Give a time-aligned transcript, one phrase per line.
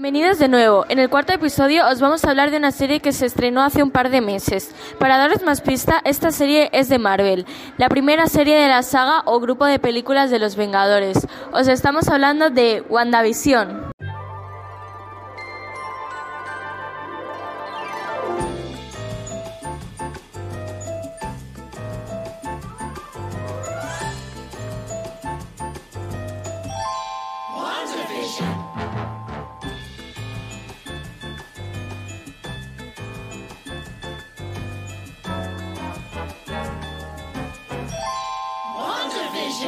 [0.00, 0.86] Bienvenidos de nuevo.
[0.88, 3.82] En el cuarto episodio os vamos a hablar de una serie que se estrenó hace
[3.82, 4.72] un par de meses.
[5.00, 7.46] Para daros más pista, esta serie es de Marvel,
[7.78, 11.26] la primera serie de la saga o grupo de películas de los Vengadores.
[11.50, 13.90] Os estamos hablando de WandaVision.
[27.56, 28.67] WandaVision,
[39.58, 39.66] 是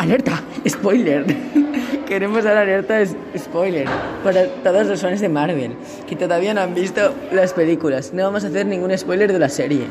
[0.00, 1.26] Alerta, spoiler.
[2.08, 3.06] Queremos dar alerta de
[3.38, 3.86] spoiler
[4.24, 5.76] para todos los fans de Marvel
[6.08, 8.14] que todavía no han visto las películas.
[8.14, 9.86] No vamos a hacer ningún spoiler de la serie.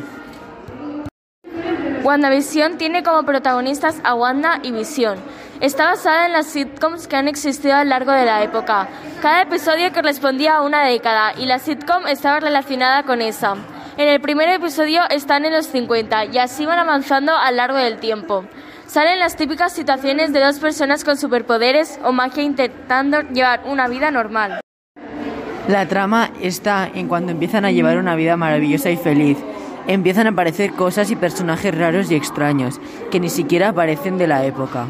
[2.01, 5.19] WandaVision tiene como protagonistas a Wanda y Visión.
[5.61, 8.89] Está basada en las sitcoms que han existido a lo largo de la época.
[9.21, 13.57] Cada episodio correspondía a una década y la sitcom estaba relacionada con esa.
[13.95, 17.77] En el primer episodio están en los 50 y así van avanzando a lo largo
[17.77, 18.45] del tiempo.
[18.89, 24.09] Salen las típicas situaciones de dos personas con superpoderes o magia intentando llevar una vida
[24.09, 24.61] normal.
[25.67, 29.37] La trama está en cuando empiezan a llevar una vida maravillosa y feliz.
[29.85, 32.81] Empiezan a aparecer cosas y personajes raros y extraños
[33.11, 34.87] que ni siquiera aparecen de la época.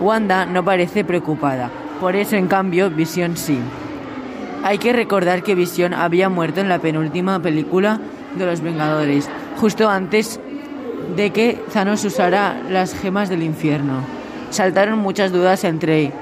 [0.00, 3.60] Wanda no parece preocupada, por eso en cambio Visión sí.
[4.64, 8.00] Hay que recordar que Visión había muerto en la penúltima película
[8.34, 10.40] de los Vengadores, justo antes
[11.14, 14.00] de que Thanos usara las gemas del infierno.
[14.50, 16.12] Saltaron muchas dudas entre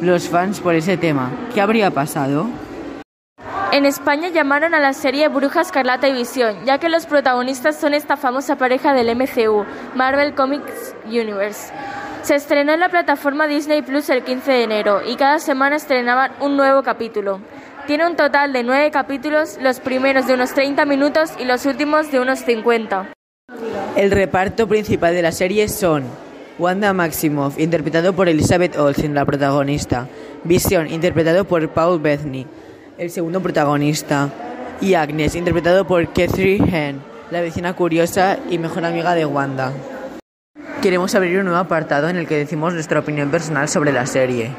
[0.00, 1.30] los fans por ese tema.
[1.54, 2.48] ¿Qué habría pasado?
[3.72, 7.92] En España llamaron a la serie Bruja Escarlata y Visión, ya que los protagonistas son
[7.92, 9.64] esta famosa pareja del MCU,
[9.96, 11.72] Marvel Comics Universe.
[12.22, 16.32] Se estrenó en la plataforma Disney Plus el 15 de enero y cada semana estrenaban
[16.40, 17.40] un nuevo capítulo.
[17.86, 22.10] Tiene un total de nueve capítulos, los primeros de unos 30 minutos y los últimos
[22.10, 23.13] de unos 50.
[23.96, 26.02] El reparto principal de la serie son
[26.58, 30.08] Wanda Maximoff, interpretado por Elizabeth Olsen, la protagonista,
[30.42, 32.44] Vision, interpretado por Paul Bettany,
[32.98, 34.30] el segundo protagonista,
[34.80, 39.72] y Agnes, interpretado por Catherine Hahn, la vecina curiosa y mejor amiga de Wanda.
[40.82, 44.50] Queremos abrir un nuevo apartado en el que decimos nuestra opinión personal sobre la serie.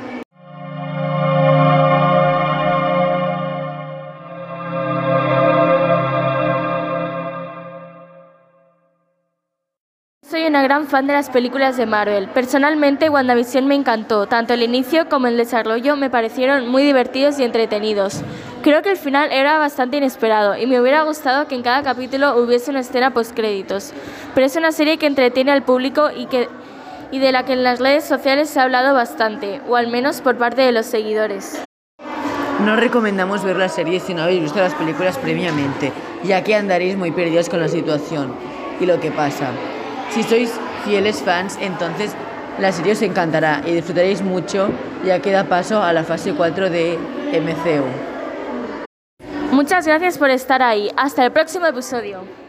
[10.55, 12.29] Una gran fan de las películas de Marvel.
[12.29, 14.25] Personalmente, WandaVision me encantó.
[14.25, 18.21] Tanto el inicio como el desarrollo me parecieron muy divertidos y entretenidos.
[18.63, 22.37] Creo que el final era bastante inesperado y me hubiera gustado que en cada capítulo
[22.37, 23.91] hubiese una escena post-créditos.
[24.33, 26.47] Pero es una serie que entretiene al público y, que,
[27.11, 30.21] y de la que en las redes sociales se ha hablado bastante, o al menos
[30.21, 31.61] por parte de los seguidores.
[32.63, 35.91] No recomendamos ver la serie si no habéis visto las películas previamente,
[36.23, 38.33] ya que andaréis muy perdidos con la situación
[38.79, 39.49] y lo que pasa.
[40.11, 40.51] Si sois
[40.85, 42.15] fieles fans, entonces
[42.59, 44.69] la serie os encantará y disfrutaréis mucho,
[45.03, 46.97] ya que da paso a la fase 4 de
[47.33, 48.15] MCU.
[49.51, 50.91] Muchas gracias por estar ahí.
[50.97, 52.44] Hasta el próximo episodio.